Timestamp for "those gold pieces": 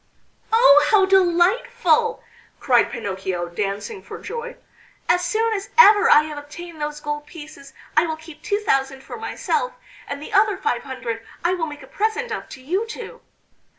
6.81-7.73